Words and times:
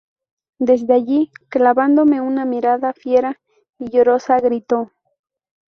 desde 0.57 0.95
allí, 0.95 1.31
clavándome 1.49 2.21
una 2.21 2.43
mirada 2.43 2.91
fiera 2.93 3.39
y 3.77 3.91
llorosa, 3.95 4.39
gritó: 4.39 4.91